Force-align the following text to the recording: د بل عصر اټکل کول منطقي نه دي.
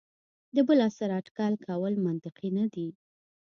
د 0.55 0.57
بل 0.67 0.79
عصر 0.87 1.09
اټکل 1.19 1.53
کول 1.67 1.93
منطقي 2.05 2.49
نه 2.57 2.65
دي. 2.73 2.87